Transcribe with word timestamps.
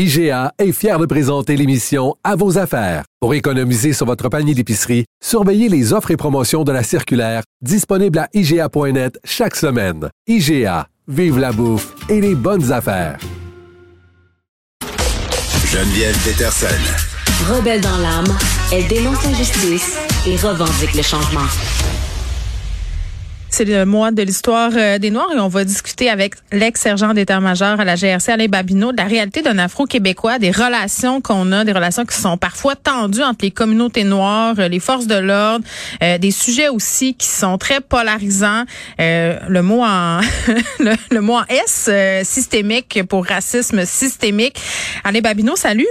IGA 0.00 0.52
est 0.60 0.70
fier 0.70 0.96
de 1.00 1.06
présenter 1.06 1.56
l'émission 1.56 2.14
À 2.22 2.36
vos 2.36 2.56
affaires. 2.56 3.02
Pour 3.18 3.34
économiser 3.34 3.92
sur 3.92 4.06
votre 4.06 4.28
panier 4.28 4.54
d'épicerie, 4.54 5.06
surveillez 5.20 5.68
les 5.68 5.92
offres 5.92 6.12
et 6.12 6.16
promotions 6.16 6.62
de 6.62 6.70
la 6.70 6.84
circulaire 6.84 7.42
disponible 7.62 8.20
à 8.20 8.28
IGA.net 8.32 9.18
chaque 9.24 9.56
semaine. 9.56 10.08
IGA, 10.28 10.86
vive 11.08 11.40
la 11.40 11.50
bouffe 11.50 11.96
et 12.08 12.20
les 12.20 12.36
bonnes 12.36 12.70
affaires. 12.70 13.18
Geneviève 15.66 16.16
Peterson. 16.24 16.66
Rebelle 17.52 17.80
dans 17.80 17.98
l'âme, 17.98 18.38
elle 18.72 18.86
dénonce 18.86 19.24
l'injustice 19.24 19.98
et 20.28 20.36
revendique 20.36 20.94
le 20.94 21.02
changement. 21.02 21.48
C'est 23.58 23.64
le 23.64 23.84
mois 23.84 24.12
de 24.12 24.22
l'histoire 24.22 24.70
euh, 24.76 24.98
des 25.00 25.10
Noirs 25.10 25.32
et 25.34 25.40
on 25.40 25.48
va 25.48 25.64
discuter 25.64 26.08
avec 26.08 26.34
l'ex-sergent 26.52 27.12
d'état-major 27.12 27.80
à 27.80 27.84
la 27.84 27.96
GRC, 27.96 28.30
Alain 28.30 28.46
Babineau, 28.46 28.92
de 28.92 28.98
la 28.98 29.02
réalité 29.02 29.42
d'un 29.42 29.58
Afro-Québécois, 29.58 30.38
des 30.38 30.52
relations 30.52 31.20
qu'on 31.20 31.50
a, 31.50 31.64
des 31.64 31.72
relations 31.72 32.04
qui 32.04 32.16
sont 32.16 32.36
parfois 32.36 32.76
tendues 32.76 33.24
entre 33.24 33.44
les 33.44 33.50
communautés 33.50 34.04
noires, 34.04 34.54
euh, 34.60 34.68
les 34.68 34.78
forces 34.78 35.08
de 35.08 35.16
l'ordre, 35.16 35.64
euh, 36.04 36.18
des 36.18 36.30
sujets 36.30 36.68
aussi 36.68 37.14
qui 37.14 37.26
sont 37.26 37.58
très 37.58 37.80
polarisants. 37.80 38.62
le 39.00 39.60
mot 39.60 39.82
en 39.82 40.20
le, 40.78 40.94
le, 41.10 41.20
mot 41.20 41.38
en 41.38 41.44
S, 41.48 41.90
systémique 42.22 43.02
pour 43.08 43.26
racisme 43.26 43.84
systémique. 43.84 44.56
Alain 45.02 45.18
Babineau, 45.18 45.56
salut. 45.56 45.88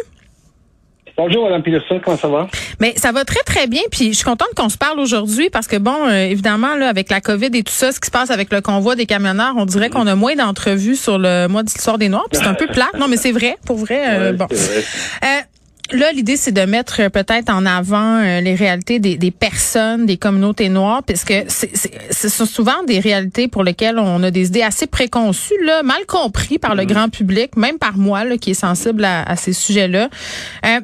Bonjour, 1.18 1.50
Mme 1.50 1.64
Peterson, 1.64 2.00
comment 2.06 2.16
ça 2.16 2.28
va? 2.28 2.48
Mais 2.80 2.94
ça 2.98 3.12
va 3.12 3.26
très, 3.26 3.42
très 3.46 3.68
bien. 3.68 3.82
Puis 3.92 4.10
je 4.10 4.18
suis 4.18 4.26
contente 4.26 4.50
qu'on 4.56 4.70
se 4.70 4.78
parle 4.78 5.00
aujourd'hui 5.00 5.50
parce 5.50 5.68
que, 5.68 5.78
bon, 5.78 6.08
euh, 6.08 6.26
évidemment, 6.26 6.76
là, 6.76 6.90
avec 6.90 7.10
la 7.10 7.22
COVID 7.22 7.50
et 7.54 7.64
tout 7.64 7.74
ça, 7.74 7.92
ce 7.92 8.00
qui 8.00 8.08
se 8.08 8.12
passe 8.12 8.30
avec 8.30 8.52
le 8.52 8.62
convoi 8.62 8.96
des 8.96 9.06
camionneurs, 9.06 9.54
on 9.58 9.66
dirait 9.66 9.90
qu'on 9.90 10.08
a 10.08 10.16
moins 10.16 10.36
d'entrevues 10.36 10.96
sur 10.96 11.18
le 11.18 11.48
mois 11.48 11.64
de 11.64 11.70
l'histoire 11.70 11.98
des 11.98 12.10
Noirs. 12.10 12.26
Puis 12.32 12.40
c'est 12.42 12.48
un 12.48 12.54
peu 12.54 12.68
plat. 12.68 12.90
Non, 13.00 13.08
mais 13.08 13.18
c'est 13.18 13.32
vrai, 13.32 13.58
pour 13.66 13.78
vrai. 13.78 14.04
Euh, 14.08 14.34
bon. 14.34 14.48
Euh, 14.52 15.98
là, 15.98 16.12
l'idée, 16.12 16.38
c'est 16.38 16.52
de 16.52 16.62
mettre 16.62 17.10
peut-être 17.10 17.50
en 17.50 17.66
avant 17.66 18.22
les 18.22 18.56
réalités 18.56 19.00
des, 19.00 19.18
des, 19.18 19.32
personnes, 19.32 20.06
des 20.06 20.18
communautés 20.18 20.70
noires, 20.70 21.02
puisque 21.04 21.34
ce 21.48 22.30
sont 22.30 22.46
souvent 22.46 22.84
des 22.86 23.00
réalités 23.00 23.48
pour 23.48 23.64
lesquelles 23.64 23.98
on 23.98 24.22
a 24.24 24.30
des 24.32 24.48
idées 24.48 24.62
assez 24.62 24.86
préconçues, 24.86 25.64
là, 25.64 25.84
mal 25.84 26.06
compris 26.08 26.60
par 26.60 26.76
le 26.76 26.84
mm-hmm. 26.84 26.88
grand 26.88 27.10
public, 27.10 27.56
même 27.56 27.78
par 27.78 27.98
moi, 27.98 28.24
là, 28.26 28.38
qui 28.38 28.52
est 28.52 28.54
sensible 28.54 29.04
à, 29.06 29.24
à 29.24 29.36
ces 29.36 29.54
sujets-là. 29.54 30.10
Euh, 30.66 30.80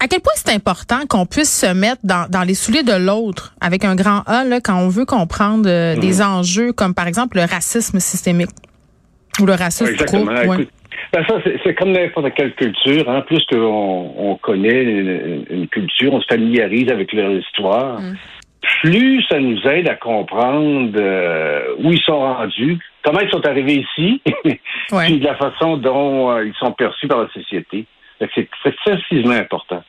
à 0.00 0.08
quel 0.08 0.20
point 0.20 0.32
c'est 0.36 0.52
important 0.52 1.06
qu'on 1.08 1.26
puisse 1.26 1.60
se 1.60 1.72
mettre 1.72 2.00
dans, 2.04 2.28
dans 2.30 2.42
les 2.42 2.54
souliers 2.54 2.82
de 2.82 2.92
l'autre 2.92 3.54
avec 3.60 3.84
un 3.84 3.94
grand 3.94 4.22
A 4.26 4.44
là, 4.44 4.60
quand 4.60 4.78
on 4.78 4.88
veut 4.88 5.06
comprendre 5.06 5.68
euh, 5.68 5.96
des 5.96 6.20
mhm. 6.20 6.38
enjeux 6.38 6.72
comme 6.72 6.94
par 6.94 7.06
exemple 7.06 7.36
le 7.38 7.44
racisme 7.44 7.98
systémique? 8.00 8.50
Ou 9.40 9.46
le 9.46 9.52
racisme 9.52 9.92
Exactement. 9.92 10.32
Ben, 11.12 11.24
ça, 11.26 11.34
c'est 11.64 11.74
comme 11.74 11.92
n'importe 11.92 12.34
quelle 12.34 12.54
culture. 12.54 13.08
Hein. 13.08 13.22
Plus 13.22 13.44
qu'on 13.46 14.12
on 14.18 14.36
connaît 14.36 14.82
une, 14.82 15.68
culture, 15.68 16.12
on 16.12 16.20
se 16.20 16.26
familiarise 16.26 16.90
avec 16.90 17.12
leur 17.12 17.30
histoire, 17.30 18.00
mhm. 18.00 18.16
plus 18.82 19.22
ça 19.28 19.38
nous 19.38 19.60
aide 19.66 19.88
à 19.88 19.94
comprendre 19.94 20.92
euh, 20.96 21.74
où 21.78 21.92
ils 21.92 22.00
sont 22.00 22.18
rendus, 22.18 22.78
comment 23.04 23.20
ils 23.20 23.30
sont 23.30 23.46
arrivés 23.46 23.84
ici, 23.84 24.20
puis 24.90 25.20
de 25.20 25.24
la 25.24 25.36
façon 25.36 25.76
dont 25.76 26.30
euh, 26.30 26.46
ils 26.46 26.54
sont 26.54 26.72
perçus 26.72 27.06
par 27.06 27.22
la 27.22 27.28
société. 27.28 27.86
C'est 28.18 28.48
excessivement 28.64 29.34
important. 29.34 29.82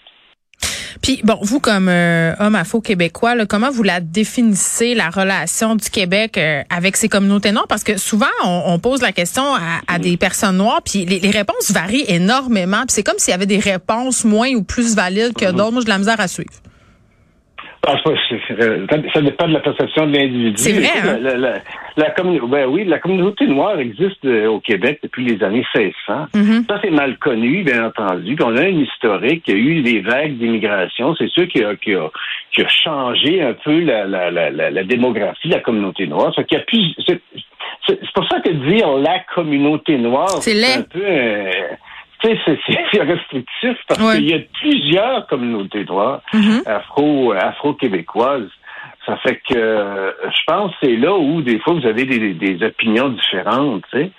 Puis 1.01 1.21
bon, 1.23 1.37
vous 1.41 1.59
comme 1.59 1.89
euh, 1.89 2.33
homme 2.39 2.55
afro-québécois, 2.55 3.45
comment 3.45 3.69
vous 3.69 3.83
la 3.83 3.99
définissez 3.99 4.95
la 4.95 5.09
relation 5.09 5.75
du 5.75 5.89
Québec 5.89 6.37
euh, 6.37 6.63
avec 6.69 6.97
ces 6.97 7.07
communautés 7.07 7.51
noires? 7.51 7.67
Parce 7.67 7.83
que 7.83 7.97
souvent 7.97 8.25
on, 8.43 8.79
pose 8.79 9.01
la 9.01 9.11
question 9.11 9.43
à, 9.87 9.99
des 9.99 10.17
personnes 10.17 10.57
noires, 10.57 10.81
puis 10.83 11.05
les, 11.05 11.29
réponses 11.29 11.71
varient 11.71 12.05
énormément. 12.07 12.79
Puis 12.79 12.95
c'est 12.95 13.03
comme 13.03 13.17
s'il 13.19 13.31
y 13.31 13.35
avait 13.35 13.45
des 13.45 13.59
réponses 13.59 14.25
moins 14.25 14.49
ou 14.53 14.63
plus 14.63 14.95
valides 14.95 15.33
que 15.33 15.51
d'autres. 15.51 15.71
Moi, 15.71 15.81
j'ai 15.81 15.85
de 15.85 15.89
la 15.89 15.97
misère 15.99 16.19
à 16.19 16.27
suivre. 16.27 16.51
Ah, 17.89 17.95
ça 19.13 19.21
dépend 19.21 19.47
de 19.47 19.53
la 19.53 19.61
perception 19.61 20.07
de 20.07 20.17
l'individu. 20.17 20.57
C'est 20.57 20.73
vrai. 20.73 20.89
Hein? 21.03 21.19
La, 21.21 21.37
la, 21.37 22.13
ben 22.17 22.65
oui, 22.67 22.83
la 22.83 22.99
communauté 22.99 23.47
noire 23.47 23.79
existe 23.79 24.25
euh, 24.25 24.47
au 24.47 24.59
Québec 24.59 24.99
depuis 25.01 25.23
les 25.23 25.41
années 25.41 25.65
1600. 25.73 26.27
Mm-hmm. 26.33 26.67
Ça, 26.67 26.79
c'est 26.83 26.89
mal 26.89 27.17
connu, 27.17 27.63
bien 27.63 27.85
entendu. 27.85 28.35
Puis 28.35 28.45
on 28.45 28.57
a 28.57 28.63
un 28.63 28.67
historique. 28.67 29.43
Il 29.47 29.53
y 29.53 29.57
a 29.57 29.59
eu 29.59 29.81
des 29.83 30.01
vagues 30.01 30.37
d'immigration. 30.37 31.15
C'est 31.15 31.29
sûr 31.29 31.47
qu'il 31.47 31.63
a, 31.63 31.69
a, 31.69 31.71
a, 31.71 32.67
changé 32.83 33.41
un 33.41 33.53
peu 33.53 33.79
la, 33.79 34.05
la, 34.05 34.31
la, 34.51 34.83
démographie 34.83 35.47
de 35.47 35.53
la 35.53 35.61
communauté 35.61 36.07
noire. 36.07 36.33
Ça, 36.35 36.41
a 36.41 36.61
c'est, 37.87 38.11
pour 38.13 38.27
ça 38.27 38.41
que 38.41 38.49
dire 38.49 38.97
la 38.97 39.19
communauté 39.33 39.97
noire, 39.97 40.41
c'est 40.41 40.61
un 40.61 40.81
peu... 40.81 40.99
Euh, 41.01 41.51
c'est 42.21 43.01
restrictif 43.01 43.77
parce 43.87 44.15
qu'il 44.15 44.29
y 44.29 44.33
a 44.33 44.39
plusieurs 44.59 45.27
communautés 45.27 45.85
noires 45.85 46.21
mm-hmm. 46.33 46.67
afro, 46.67 47.33
afro-québécoises. 47.33 48.49
Ça 49.05 49.17
fait 49.17 49.41
que 49.49 49.55
euh, 49.55 50.11
je 50.23 50.41
pense 50.45 50.71
que 50.71 50.77
c'est 50.83 50.95
là 50.97 51.15
où 51.15 51.41
des 51.41 51.59
fois 51.59 51.73
vous 51.73 51.85
avez 51.85 52.05
des, 52.05 52.33
des 52.33 52.65
opinions 52.65 53.09
différentes, 53.09 53.83
tu 53.91 53.99
sais. 53.99 54.11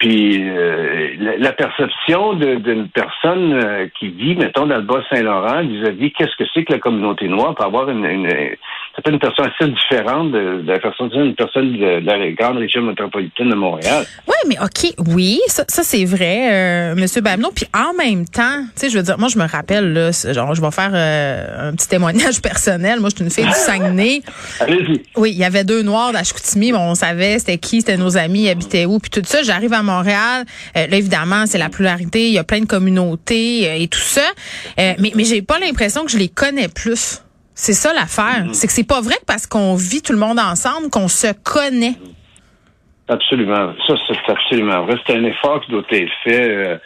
Puis 0.00 0.48
euh, 0.48 1.14
la, 1.38 1.52
perception 1.52 2.32
d'une 2.32 2.88
personne 2.88 3.52
euh, 3.52 3.86
qui 3.98 4.08
vit, 4.08 4.34
mettons, 4.34 4.64
dans 4.64 4.78
le 4.78 4.82
Bas-Saint-Laurent, 4.82 5.60
vis-à-vis 5.60 6.12
qu'est-ce 6.12 6.34
que 6.36 6.48
c'est 6.54 6.64
que 6.64 6.72
la 6.72 6.78
communauté 6.78 7.28
noire, 7.28 7.54
peut 7.54 7.64
avoir 7.64 7.90
une, 7.90 8.06
une 8.06 8.56
être 8.98 9.10
une 9.10 9.18
personne 9.18 9.50
assez 9.54 9.70
différente 9.70 10.32
de, 10.32 10.62
la 10.66 10.78
personne 10.78 11.08
d'une 11.08 11.34
personne 11.34 11.72
de, 11.72 12.04
la 12.04 12.30
grande 12.32 12.58
région 12.58 12.82
métropolitaine 12.82 13.50
de 13.50 13.54
Montréal. 13.54 14.04
Oui, 14.26 14.34
mais 14.48 14.56
OK, 14.60 14.92
oui, 15.14 15.40
ça, 15.46 15.64
ça 15.68 15.82
c'est 15.82 16.04
vrai, 16.04 16.48
euh, 16.52 16.94
Monsieur 16.94 17.20
Babneau. 17.20 17.50
Puis 17.54 17.66
en 17.74 17.94
même 17.94 18.26
temps, 18.26 18.62
tu 18.74 18.80
sais, 18.80 18.90
je 18.90 18.98
veux 18.98 19.04
dire, 19.04 19.18
moi 19.18 19.28
je 19.28 19.38
me 19.38 19.46
rappelle, 19.46 19.92
là, 19.92 20.10
genre, 20.32 20.54
je 20.54 20.60
vais 20.60 20.70
faire 20.70 20.90
euh, 20.92 21.70
un 21.70 21.74
petit 21.74 21.88
témoignage 21.88 22.42
personnel. 22.42 23.00
Moi, 23.00 23.10
je 23.10 23.16
suis 23.16 23.24
une 23.24 23.30
fille 23.30 23.44
du 23.44 23.52
Saguenay. 23.52 24.22
Allez-y. 24.60 25.02
Oui, 25.16 25.32
il 25.32 25.38
y 25.38 25.44
avait 25.44 25.64
deux 25.64 25.82
Noirs 25.82 26.12
d'Ashkoutimi, 26.12 26.72
on 26.72 26.94
savait 26.94 27.38
c'était 27.38 27.58
qui, 27.58 27.80
c'était 27.80 27.96
nos 27.96 28.16
amis, 28.16 28.42
ils 28.42 28.50
habitaient 28.50 28.86
où, 28.86 28.98
puis 28.98 29.10
tout 29.10 29.22
ça. 29.24 29.42
J'arrive 29.42 29.72
à 29.72 29.82
Montréal, 29.82 30.44
euh, 30.76 30.86
là 30.86 30.96
évidemment, 30.96 31.46
c'est 31.46 31.58
la 31.58 31.68
pluralité, 31.68 32.26
il 32.26 32.32
y 32.32 32.38
a 32.38 32.44
plein 32.44 32.60
de 32.60 32.66
communautés 32.66 33.68
euh, 33.68 33.76
et 33.78 33.88
tout 33.88 33.98
ça. 33.98 34.22
mais 34.76 35.12
mais 35.14 35.24
j'ai 35.24 35.42
pas 35.42 35.58
l'impression 35.58 36.04
que 36.04 36.10
je 36.10 36.18
les 36.18 36.28
connais 36.28 36.68
plus. 36.68 37.22
C'est 37.60 37.74
ça 37.74 37.92
l'affaire. 37.92 38.46
Mm-hmm. 38.46 38.54
C'est 38.54 38.66
que 38.68 38.72
c'est 38.72 38.88
pas 38.88 39.02
vrai 39.02 39.16
que 39.16 39.26
parce 39.26 39.46
qu'on 39.46 39.74
vit 39.74 40.00
tout 40.00 40.14
le 40.14 40.18
monde 40.18 40.38
ensemble 40.38 40.88
qu'on 40.88 41.08
se 41.08 41.26
connaît. 41.44 41.92
Absolument. 43.06 43.74
Ça, 43.86 43.96
c'est 44.08 44.32
absolument 44.32 44.86
vrai. 44.86 44.96
C'est 45.06 45.14
un 45.14 45.24
effort 45.24 45.60
qui 45.60 45.70
doit 45.70 45.82
être 45.90 46.10
fait 46.24 46.48
euh, 46.48 46.78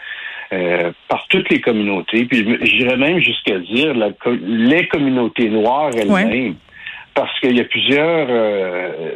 euh, 0.53 0.91
par 1.07 1.25
toutes 1.29 1.49
les 1.51 1.61
communautés. 1.61 2.25
Puis 2.25 2.59
j'irais 2.63 2.97
même 2.97 3.21
jusqu'à 3.21 3.61
dire 3.61 3.95
les 4.43 4.89
communautés 4.89 5.49
noires 5.49 5.93
elles-mêmes. 5.97 6.57
Parce 7.15 7.39
qu'il 7.39 7.57
y 7.57 7.61
a 7.61 7.65
plusieurs 7.65 8.27
euh, 8.29 9.13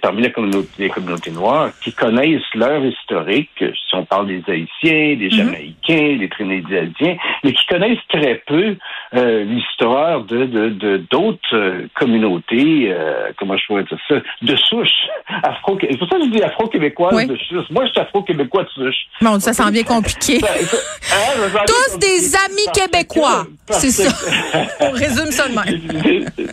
parmi 0.00 0.22
les 0.22 0.32
communautés, 0.32 0.68
les 0.78 0.90
communautés 0.90 1.30
noires 1.30 1.70
qui 1.82 1.92
connaissent 1.92 2.42
leur 2.54 2.84
historique, 2.84 3.50
si 3.58 3.94
on 3.94 4.04
parle 4.04 4.26
des 4.26 4.42
Haïtiens, 4.48 5.16
des 5.16 5.28
mm-hmm. 5.28 5.36
Jamaïcains, 5.36 6.16
des 6.18 6.28
Trinidadiens, 6.28 7.16
mais 7.44 7.52
qui 7.52 7.66
connaissent 7.66 7.98
très 8.08 8.42
peu 8.46 8.76
euh, 9.14 9.44
l'histoire 9.44 10.24
de 10.24 10.44
d'autres 11.10 11.38
de, 11.52 11.56
euh, 11.56 11.86
communautés, 11.94 12.88
euh, 12.90 13.30
comment 13.38 13.56
je 13.56 13.66
pourrais 13.66 13.84
dire 13.84 13.98
ça, 14.08 14.16
de 14.42 14.56
souche 14.56 14.88
afro. 15.42 15.78
C'est 15.80 15.98
pour 15.98 16.08
ça 16.08 16.16
que 16.16 16.24
je 16.24 16.30
dis 16.30 16.42
afro-québécoise 16.42 17.26
de 17.26 17.36
souche. 17.36 17.70
Moi, 17.70 17.86
je 17.86 17.90
suis 17.92 18.00
afro-québécois 18.00 18.64
de 18.64 18.68
souche. 18.68 18.96
Bon, 19.20 19.38
ça 19.40 19.52
s'en 19.52 19.70
vient 19.70 19.84
compliqué. 19.84 20.38
Ben, 20.40 20.48
hein, 21.12 21.64
Tous 21.66 21.98
des 21.98 22.36
amis 22.36 22.68
québécois. 22.74 23.46
C'est 23.70 23.90
ça. 23.90 24.10
On 24.80 24.90
résume 24.90 25.30
ça 25.30 25.48
de 25.48 25.54
même. 25.54 25.66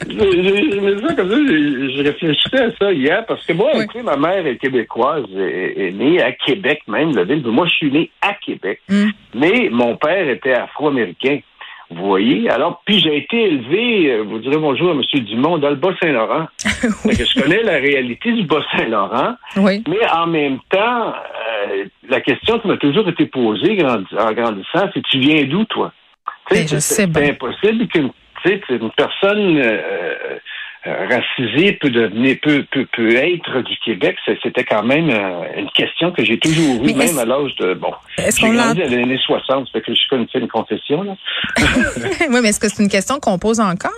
je, 0.10 1.16
comme 1.16 1.30
ça, 1.30 1.36
je, 1.36 2.34
réfléchissais 2.36 2.64
à 2.64 2.78
ça 2.80 2.94
hier 2.94 3.26
parce 3.26 3.46
que 3.46 3.54
moi, 3.54 3.72
ma 4.04 4.18
mère 4.18 4.46
est 4.46 4.58
québécoise, 4.58 5.26
est, 5.36 5.92
née 5.94 6.22
à 6.22 6.32
Québec 6.32 6.82
même, 6.88 7.16
la 7.16 7.24
ville. 7.24 7.44
Moi, 7.46 7.66
je 7.68 7.76
suis 7.76 7.92
né 7.92 8.10
à 8.22 8.34
Québec, 8.34 8.80
mm. 8.90 9.10
mais 9.36 9.70
mon 9.72 9.96
père 9.98 10.30
était 10.30 10.54
afro-américain. 10.54 11.40
Vous 11.92 12.08
voyez? 12.08 12.50
Alors, 12.50 12.82
puis 12.84 13.00
j'ai 13.00 13.16
été 13.16 13.44
élevé, 13.44 14.12
euh, 14.12 14.24
vous 14.24 14.40
direz 14.40 14.58
bonjour 14.58 14.90
à 14.90 14.94
M. 14.94 15.02
Dumont, 15.26 15.60
dans 15.60 15.70
le 15.70 15.76
Bas-Saint-Laurent. 15.76 16.48
oui. 17.06 17.14
Je 17.14 17.40
connais 17.40 17.62
la 17.62 17.74
réalité 17.74 18.32
du 18.32 18.44
Bas-Saint-Laurent, 18.44 19.36
oui. 19.58 19.84
mais 19.88 20.10
en 20.12 20.26
même 20.26 20.58
temps, 20.70 21.14
euh, 21.14 21.86
la 22.10 22.22
question 22.22 22.58
qui 22.58 22.68
m'a 22.68 22.78
toujours 22.78 23.08
été 23.08 23.28
posée 23.28 23.78
en 23.86 24.32
grandissant, 24.34 24.90
c'est 24.96 25.04
tu 25.04 25.20
viens 25.20 25.44
d'où, 25.44 25.64
toi? 25.66 25.92
Ben, 26.50 26.68
c'est- 26.68 27.04
impossible 27.04 27.88
qu'une 27.88 28.12
une 28.70 28.92
personne 28.92 29.58
euh, 29.58 30.38
euh, 30.88 31.08
racisée 31.10 31.74
peut 31.74 31.90
devenir 31.90 32.38
peut, 32.42 32.64
peut, 32.72 32.86
peut 32.96 33.16
être 33.16 33.62
du 33.62 33.76
Québec. 33.84 34.18
C'était 34.44 34.64
quand 34.64 34.84
même 34.84 35.10
euh, 35.10 35.42
une 35.58 35.70
question 35.72 36.12
que 36.12 36.24
j'ai 36.24 36.38
toujours 36.38 36.84
eue, 36.86 36.94
même 36.94 37.18
à 37.18 37.26
l'âge 37.26 37.56
de 37.56 37.74
bon. 37.74 37.94
Est-ce 38.18 38.40
J'ai 38.40 38.48
qu'on 38.48 38.54
grandi 38.54 38.82
à 38.84 38.90
l'année 38.90 39.18
60, 39.18 39.68
ça 39.68 39.72
fait 39.74 39.82
que 39.82 39.94
je 39.96 40.10
connais 40.10 40.26
une 40.36 40.48
confession 40.48 41.04
là. 41.04 41.16
oui, 42.30 42.40
mais 42.42 42.50
est-ce 42.50 42.60
que 42.60 42.70
c'est 42.70 42.84
une 42.84 42.90
question 42.90 43.20
qu'on 43.20 43.38
pose 43.40 43.60
encore? 43.60 43.92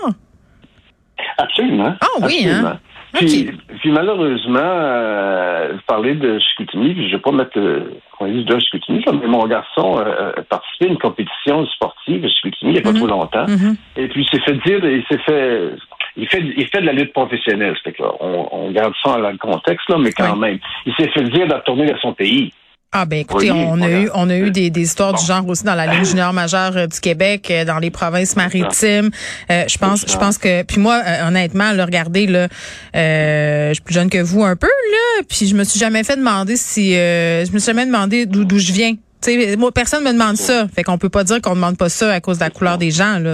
Absolument. 1.38 1.96
Ah 2.02 2.08
oui, 2.26 2.48
hein? 2.50 2.80
Puis, 3.14 3.50
puis 3.80 3.90
malheureusement, 3.92 4.60
euh, 4.60 5.72
vous 5.74 5.80
parlez 5.88 6.14
de 6.14 6.38
Chicoutimi, 6.40 6.94
puis 6.94 7.04
je 7.04 7.14
ne 7.14 7.18
vais 7.18 7.22
pas 7.22 7.32
mettre 7.32 7.58
le 7.58 7.94
qu'on 8.18 8.28
dit 8.28 8.44
de 8.44 8.60
Chicoutimi, 8.60 9.04
mais 9.22 9.28
mon 9.28 9.46
garçon 9.48 9.98
euh, 10.00 10.32
a 10.38 10.42
participé 10.44 10.86
à 10.86 10.88
une 10.90 10.98
compétition 10.98 11.66
sportive 11.68 12.26
à 12.26 12.28
Chicoutimi 12.30 12.72
il 12.72 12.74
n'y 12.74 12.80
a 12.80 12.82
pas 12.82 12.92
Mhm. 12.92 12.98
trop 12.98 13.08
longtemps. 13.08 13.48
Mhm. 13.48 13.76
Et 13.96 14.08
puis 14.10 14.24
il 14.24 14.30
s'est 14.30 14.44
fait 14.44 14.58
dire, 14.66 14.84
il 14.86 15.04
s'est 15.10 15.20
fait 15.20 15.72
il 16.18 16.28
fait, 16.28 16.42
il 16.42 16.68
fait 16.68 16.82
de 16.82 16.86
la 16.88 16.94
lutte 16.94 17.14
professionnelle. 17.14 17.76
Fait 17.84 17.94
que, 17.94 18.04
on, 18.20 18.48
on 18.52 18.72
garde 18.72 18.94
ça 19.04 19.12
dans 19.22 19.30
le 19.32 19.38
contexte, 19.38 19.88
là, 19.90 19.98
mais 20.00 20.12
quand 20.12 20.34
Oui. 20.34 20.40
même. 20.40 20.60
Il 20.86 20.94
s'est 20.96 21.10
fait 21.14 21.24
dire 21.24 21.48
de 21.48 21.54
retourner 21.54 21.86
dans 21.86 22.00
son 22.00 22.14
pays. 22.14 22.52
Ah 22.94 23.06
ben 23.06 23.20
écoutez, 23.20 23.52
Oui, 23.52 23.60
on 23.68 23.74
a 23.74 23.78
voilà. 23.80 24.00
eu 24.00 24.10
on 24.16 24.30
a 24.30 24.38
eu 24.38 24.50
des, 24.50 24.70
des 24.70 24.82
histoires 24.82 25.14
du 25.14 25.24
genre 25.26 25.46
aussi 25.50 25.66
dans 25.66 25.76
la 25.76 25.88
Ligue 25.88 26.06
junior 26.06 26.32
majeure 26.44 26.72
euh, 26.78 26.88
du 26.88 27.02
Québec, 27.02 27.52
euh, 27.52 27.66
dans 27.66 27.80
les 27.80 27.92
provinces 27.92 28.38
maritimes. 28.38 29.10
Euh, 29.52 29.66
je 29.68 29.78
pense 29.78 30.06
je 30.10 30.18
pense 30.18 30.38
que 30.38 30.64
puis 30.64 30.80
moi 30.80 31.02
euh, 31.06 31.28
honnêtement 31.28 31.74
là 31.74 31.84
regardez 31.84 32.28
là 32.28 32.48
euh, 32.96 33.68
je 33.70 33.74
suis 33.74 33.84
plus 33.84 33.94
jeune 33.94 34.10
que 34.10 34.20
vous 34.24 34.42
un 34.42 34.56
peu 34.56 34.68
là, 34.68 35.24
puis 35.28 35.48
je 35.48 35.54
me 35.56 35.66
suis 35.66 35.78
jamais 35.78 36.06
fait 36.06 36.16
demander 36.16 36.56
si 36.56 36.96
euh, 36.96 37.44
je 37.44 37.52
me 37.52 37.60
suis 37.60 37.68
jamais 37.74 37.86
demandé 37.86 38.26
d'où 38.26 38.46
d'où 38.46 38.58
je 38.58 38.72
viens. 38.72 38.94
Tu 38.94 39.00
sais 39.22 39.58
moi 39.58 39.74
personne 39.74 40.06
me 40.06 40.14
demande 40.14 40.38
ça, 40.38 40.66
fait 40.74 40.84
qu'on 40.84 40.98
peut 40.98 41.10
pas 41.10 41.26
dire 41.26 41.42
qu'on 41.42 41.56
demande 41.56 41.78
pas 41.78 41.90
ça 41.90 42.14
à 42.14 42.22
cause 42.22 42.38
de 42.38 42.44
la 42.46 42.50
couleur 42.52 42.78
des 42.78 42.92
gens 42.92 43.20
là, 43.20 43.34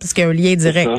parce 0.00 0.12
qu'il 0.12 0.24
y 0.24 0.26
a 0.26 0.30
un 0.30 0.32
lien 0.32 0.56
direct. 0.56 0.90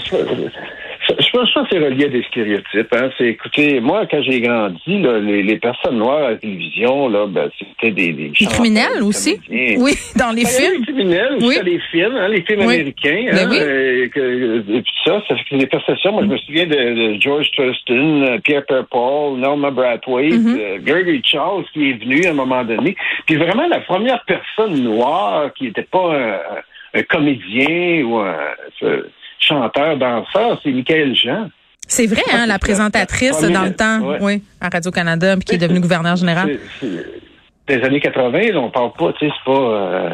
Je 1.26 1.32
pense 1.32 1.54
que 1.54 1.60
c'est 1.72 1.80
relié 1.80 2.06
à 2.06 2.10
des 2.10 2.24
stéréotypes. 2.24 2.94
Hein. 2.96 3.10
C'est, 3.18 3.26
écoutez, 3.28 3.80
moi, 3.80 4.06
quand 4.10 4.22
j'ai 4.24 4.42
grandi, 4.42 5.00
là, 5.02 5.20
les, 5.20 5.42
les 5.44 5.58
personnes 5.58 5.98
noires 5.98 6.24
à 6.26 6.32
la 6.32 6.38
télévision, 6.38 7.08
là, 7.10 7.26
ben, 7.28 7.50
c'était 7.58 7.92
des, 7.92 8.14
des, 8.14 8.32
chanteurs, 8.34 8.54
criminels 8.54 8.94
des 8.96 9.02
aussi. 9.02 9.40
Oui, 9.78 9.94
dans 10.16 10.32
les 10.32 10.44
Ben, 10.44 10.50
films. 10.50 10.74
Les 10.80 10.94
criminels, 10.94 11.38
Oui. 11.42 11.56
les 11.64 11.80
films, 11.92 12.16
hein, 12.16 12.28
les 12.28 12.42
films 12.44 12.60
Oui. 12.62 12.74
américains. 12.76 13.26
Ben 13.32 13.38
hein, 13.38 13.48
oui. 13.50 13.58
euh, 13.60 14.08
que- 14.10 14.60
et 14.78 14.82
puis 14.82 14.94
ça, 15.06 15.22
ça 15.28 15.36
fait 15.50 15.58
des 15.58 15.68
prestations. 15.68 16.12
Moi, 16.12 16.24
je 16.24 16.28
me 16.28 16.38
souviens 16.38 16.66
de, 16.68 17.16
de 17.16 17.22
George 17.22 17.50
Thurston, 17.52 18.22
euh, 18.24 18.38
Pierre 18.44 18.64
Paul, 18.90 19.40
Norma 19.40 19.72
Brathwaite, 19.72 20.34
Mhm. 20.34 20.58
euh, 20.60 20.78
Gregory 20.82 21.22
Charles 21.24 21.64
qui 21.74 21.90
est 21.92 21.94
venu 22.04 22.26
à 22.26 22.30
un 22.32 22.34
moment 22.34 22.64
donné. 22.64 22.96
Puis 23.26 23.36
vraiment, 23.36 23.68
la 23.68 23.80
première 23.80 24.24
personne 24.26 24.82
noire 24.84 25.52
qui 25.54 25.66
n'était 25.66 25.84
pas 25.84 26.16
un, 26.16 27.00
un 27.00 27.04
comédien 27.04 28.04
ou 28.04 28.18
un 28.18 28.36
chanteur, 29.48 29.98
danseur, 29.98 30.60
c'est 30.64 30.72
Michael 30.72 31.16
Jean. 31.16 31.50
C'est 31.88 32.08
vrai 32.08 32.22
hein, 32.32 32.46
la 32.46 32.60
présentatrice 32.60 33.42
dans 33.42 33.64
le 33.64 33.76
temps, 33.76 34.00
ouais. 34.02 34.18
oui, 34.22 34.42
à 34.62 34.70
Radio 34.70 34.90
Canada, 34.92 35.36
puis 35.36 35.46
qui 35.46 35.56
est 35.56 35.58
devenue 35.58 35.82
gouverneur 35.82 36.16
général. 36.16 36.58
Des 37.68 37.82
années 37.84 38.00
80, 38.00 38.32
là, 38.52 38.60
on 38.60 38.70
parle 38.72 38.94
pas, 38.94 39.14
tu 39.14 39.26
sais, 39.28 39.34
c'est 39.38 39.52
pas... 39.52 39.60
euh, 39.60 40.10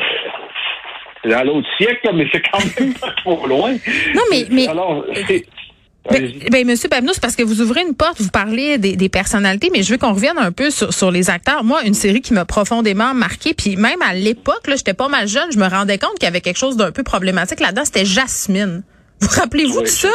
c'est 1.24 1.30
dans 1.30 1.44
l'autre 1.44 1.68
siècle, 1.78 2.00
là, 2.06 2.12
mais 2.14 2.28
c'est 2.32 2.42
quand 2.52 2.60
même 2.80 2.94
pas 3.02 3.12
trop 3.18 3.46
loin. 3.48 3.72
Non, 4.16 4.22
mais- 4.32 4.48
mais- 4.52 4.68
Alors, 4.68 5.06
c'est... 5.28 5.46
Ben, 6.10 6.32
ben, 6.50 6.66
Monsieur 6.66 6.90
Pabno, 6.90 7.12
c'est 7.14 7.22
parce 7.22 7.36
que 7.36 7.44
vous 7.44 7.62
ouvrez 7.62 7.82
une 7.82 7.94
porte, 7.94 8.20
vous 8.22 8.30
parlez 8.30 8.78
des, 8.80 8.96
des 8.96 9.10
personnalités, 9.10 9.70
mais 9.72 9.84
je 9.84 9.92
veux 9.92 9.98
qu'on 10.00 10.14
revienne 10.14 10.38
un 10.40 10.52
peu 10.52 10.72
sur, 10.72 10.92
sur 10.92 11.12
les 11.12 11.30
acteurs. 11.30 11.64
Moi, 11.64 11.82
une 11.86 11.94
série 11.94 12.22
qui 12.22 12.34
m'a 12.34 12.46
profondément 12.46 13.14
marqué, 13.14 13.54
puis 13.54 13.76
même 13.76 14.02
à 14.02 14.14
l'époque, 14.16 14.66
là, 14.68 14.76
j'étais 14.76 14.94
pas 14.96 15.08
mal 15.08 15.28
jeune, 15.28 15.52
je 15.52 15.60
me 15.60 15.68
rendais 15.68 16.00
compte 16.00 16.14
qu'il 16.14 16.24
y 16.24 16.28
avait 16.28 16.42
quelque 16.42 16.58
chose 16.58 16.78
d'un 16.78 16.92
peu 16.92 17.04
problématique 17.04 17.60
là-dedans. 17.60 17.84
C'était 17.86 18.06
Jasmine. 18.06 18.82
Vous 19.22 19.28
rappelez-vous 19.40 19.82
de 19.82 19.86
ça? 19.88 20.10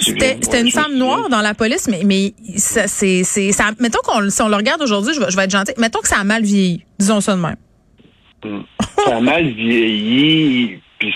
C'était 0.00 0.60
une 0.60 0.70
femme 0.70 0.96
noire 0.96 1.28
dans 1.28 1.40
la 1.40 1.54
police, 1.54 1.88
mais 1.88 2.02
mais 2.04 2.32
ça, 2.56 2.86
c'est 2.86 3.24
ça. 3.24 3.70
Mettons 3.80 3.98
qu'on 4.04 4.28
si 4.30 4.40
on 4.42 4.48
le 4.48 4.56
regarde 4.56 4.80
aujourd'hui, 4.82 5.12
je 5.14 5.20
vais, 5.20 5.30
je 5.30 5.36
vais 5.36 5.44
être 5.44 5.50
gentil. 5.50 5.72
Mettons 5.78 6.00
que 6.00 6.08
ça 6.08 6.18
a 6.20 6.24
mal 6.24 6.42
vieilli. 6.42 6.84
Disons 6.98 7.20
ça 7.20 7.34
de 7.36 7.40
même. 7.40 7.56
Mm. 8.44 8.60
Ça 9.04 9.16
a 9.16 9.20
mal 9.20 9.44
vieilli, 9.50 10.78
puis 10.98 11.12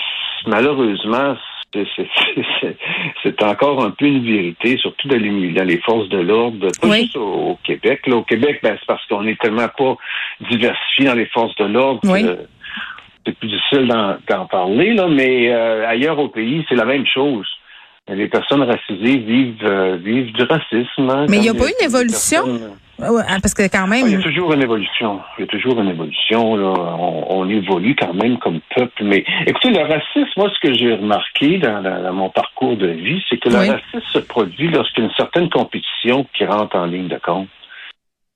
malheureusement, 0.47 1.35
c'est- 1.73 3.41
encore 3.43 3.83
un 3.83 3.91
peu 3.91 4.05
une 4.05 4.23
vérité, 4.25 4.77
surtout 4.77 5.07
dans 5.07 5.17
les, 5.17 5.53
dans 5.53 5.63
les 5.63 5.79
forces 5.79 6.07
de 6.09 6.19
l'ordre, 6.19 6.67
pas 6.81 6.87
Oui. 6.87 7.01
juste 7.03 7.17
au, 7.17 7.21
au 7.51 7.59
Québec. 7.63 8.01
Là, 8.07 8.17
au 8.17 8.23
Québec, 8.23 8.59
ben, 8.63 8.75
c'est 8.79 8.85
parce 8.85 9.05
qu'on 9.07 9.25
est 9.27 9.39
tellement 9.41 9.67
pas 9.77 9.95
diversifié 10.51 11.05
dans 11.05 11.15
les 11.15 11.25
forces 11.27 11.55
de 11.55 11.65
l'ordre. 11.65 11.99
Oui. 12.03 12.23
C'est 13.25 13.37
plus 13.37 13.47
difficile 13.47 13.87
d'en 13.87 14.45
parler, 14.47 14.93
là, 14.93 15.07
mais 15.07 15.49
euh, 15.51 15.87
ailleurs 15.87 16.19
au 16.19 16.27
pays, 16.27 16.65
c'est 16.67 16.75
la 16.75 16.85
même 16.85 17.05
chose. 17.05 17.47
Les 18.09 18.27
personnes 18.27 18.63
racisées 18.63 19.17
vivent, 19.19 19.63
euh, 19.63 19.95
vivent 19.95 20.33
du 20.33 20.43
racisme. 20.43 21.09
hein, 21.09 21.25
Mais 21.29 21.37
il 21.37 21.45
y 21.45 21.49
a 21.49 21.53
pas 21.53 21.67
une 21.69 21.85
évolution? 21.85 22.43
personnes- 22.43 22.77
Ouais, 22.99 23.23
hein, 23.27 23.37
parce 23.41 23.53
que 23.55 23.63
quand 23.63 23.85
ah, 23.89 23.97
Il 23.97 24.11
y 24.11 24.13
a 24.13 24.17
même. 24.17 24.21
toujours 24.23 24.53
une 24.53 24.61
évolution. 24.61 25.19
Il 25.37 25.41
y 25.41 25.43
a 25.45 25.47
toujours 25.47 25.79
une 25.81 25.89
évolution. 25.89 26.55
Là. 26.55 26.73
On, 26.99 27.25
on 27.39 27.49
évolue 27.49 27.95
quand 27.95 28.13
même 28.13 28.37
comme 28.37 28.59
peuple. 28.75 29.03
Mais 29.03 29.25
écoutez, 29.47 29.71
le 29.71 29.81
racisme, 29.81 30.29
moi, 30.37 30.51
ce 30.53 30.59
que 30.67 30.73
j'ai 30.73 30.93
remarqué 30.93 31.57
dans, 31.57 31.81
dans- 31.81 32.03
dans 32.03 32.13
mon 32.13 32.29
parcours 32.29 32.75
de 32.77 32.87
vie, 32.87 33.21
c'est 33.29 33.37
que 33.37 33.49
Oui. 33.49 33.67
le 33.67 33.71
racisme 33.73 34.01
se 34.11 34.19
produit 34.19 34.67
lorsqu'il 34.69 35.03
y 35.03 35.07
a 35.07 35.09
une 35.09 35.15
certaine 35.15 35.49
compétition 35.49 36.27
qui 36.37 36.45
rentre 36.45 36.75
en 36.77 36.85
ligne 36.85 37.07
de 37.07 37.17
compte. 37.17 37.47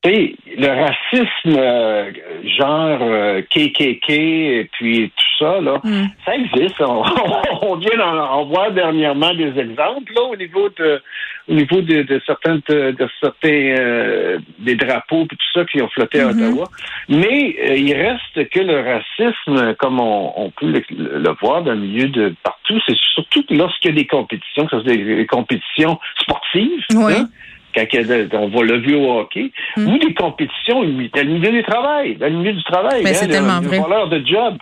Le 0.05 0.67
racisme 0.67 1.57
euh, 1.59 2.11
genre 2.57 2.99
euh, 3.01 3.41
KKK 3.41 4.09
et 4.09 4.69
puis 4.71 5.09
tout 5.15 5.25
ça, 5.45 5.59
là, 5.59 5.79
Hmm. 5.83 6.05
ça 6.25 6.35
existe. 6.35 6.79
On, 6.81 7.03
on 7.61 7.75
vient 7.75 7.97
d'en 7.97 8.15
en 8.17 8.45
voir 8.45 8.71
dernièrement 8.71 9.33
des 9.33 9.57
exemples 9.59 10.13
là, 10.15 10.21
au 10.23 10.35
niveau 10.35 10.69
de 10.77 11.01
au 11.49 11.53
niveau 11.53 11.81
de, 11.81 12.03
de 12.03 12.21
certains 12.25 12.59
de, 12.69 12.91
de 12.91 13.09
certains 13.21 13.49
euh, 13.49 14.38
des 14.59 14.75
drapeaux 14.75 15.23
et 15.23 15.27
tout 15.27 15.38
ça 15.53 15.65
qui 15.65 15.81
ont 15.81 15.89
flotté 15.89 16.21
à 16.21 16.27
Mhm. 16.31 16.44
Ottawa. 16.44 16.65
Mais 17.09 17.55
euh, 17.69 17.75
il 17.75 17.94
reste 17.94 18.49
que 18.49 18.59
le 18.59 18.79
racisme, 18.79 19.73
comme 19.75 19.99
on, 19.99 20.31
on 20.38 20.51
peut 20.51 20.67
le, 20.67 20.83
le 20.89 21.35
voir 21.41 21.63
dans 21.63 21.73
le 21.73 21.79
milieu 21.79 22.07
de 22.07 22.33
partout, 22.44 22.79
c'est 22.88 22.97
surtout 23.13 23.44
lorsqu'il 23.49 23.91
y 23.91 23.94
a 23.94 23.97
des 23.97 24.07
compétitions, 24.07 24.65
que 24.67 24.77
ce 24.77 24.83
soit 24.83 24.94
des, 24.95 25.15
des 25.17 25.25
compétitions 25.25 25.99
sportives. 26.21 26.85
Oui. 26.95 27.13
hein, 27.17 27.27
on 27.75 28.48
va 28.50 28.62
le 28.64 28.80
vu 28.80 28.96
au 28.96 29.19
hockey, 29.19 29.52
Mm. 29.78 29.88
ou 29.88 29.98
des 30.00 30.14
compétitions 30.14 30.81
le 30.81 30.88
milieu 31.24 31.52
du 31.52 31.64
travail, 31.64 32.18
le 32.19 32.30
milieu 32.30 32.54
du 32.54 32.64
travail. 32.64 33.04
Ben, 33.04 33.10
hein, 33.12 33.14
c'est 33.14 33.28
le- 33.28 33.34
tellement 33.34 33.60
le 33.60 33.68
vrai. 33.68 34.19
de 34.19 34.25
job. 34.28 34.58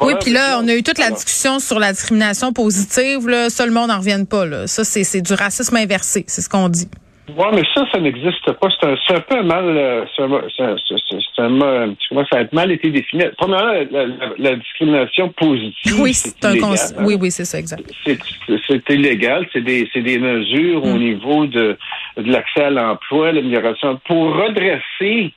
Oui, 0.00 0.14
puis 0.20 0.32
là, 0.32 0.58
on 0.60 0.66
a 0.66 0.74
eu 0.74 0.82
toute 0.82 0.98
la 0.98 1.10
discussion 1.10 1.60
sur 1.60 1.78
la 1.78 1.92
discrimination 1.92 2.52
positive. 2.52 3.28
Là, 3.28 3.50
ça, 3.50 3.64
le 3.66 3.72
monde 3.72 3.88
n'en 3.88 3.98
revienne 3.98 4.26
pas. 4.26 4.44
Là. 4.44 4.66
Ça, 4.66 4.82
c'est 4.82 5.20
du 5.22 5.32
racisme 5.34 5.76
inversé. 5.76 6.24
C'est 6.26 6.40
ce 6.42 6.48
qu'on 6.48 6.68
dit. 6.68 6.88
Ouais, 7.36 7.46
mais 7.52 7.62
ça, 7.74 7.84
ça 7.92 7.98
n'existe 8.00 8.52
pas. 8.52 8.68
C'est 8.80 8.86
un, 8.86 9.16
un 9.16 9.20
peu 9.20 9.42
mal. 9.42 9.64
euh, 9.64 10.04
C'est 10.16 10.22
un, 10.22 10.40
c'est 10.56 11.42
un, 11.42 11.94
ça 12.30 12.38
a 12.38 12.44
mal 12.54 12.70
été 12.72 12.90
défini? 12.90 13.24
Premièrement, 13.36 13.72
la, 13.90 14.06
la- 14.06 14.14
la 14.38 14.56
discrimination 14.56 15.28
positive. 15.30 16.00
Oui, 16.00 16.14
c'est 16.14 16.44
un 16.44 16.52
illégal, 16.52 16.70
hein. 16.72 17.02
Oui, 17.04 17.16
oui, 17.20 17.30
c'est 17.32 17.44
ça, 17.44 17.58
exact. 17.58 17.82
c'est 18.04 18.90
illégal. 18.90 19.44
C'est 19.52 19.60
des, 19.60 19.88
des 19.94 20.18
mesures 20.18 20.84
au 20.84 20.94
Mm. 20.94 20.98
niveau 20.98 21.46
de, 21.46 21.76
de 22.16 22.30
l'accès 22.30 22.64
à 22.64 22.70
l'emploi, 22.70 23.32
l'amélioration, 23.32 24.00
pour 24.06 24.34
redresser 24.34 25.32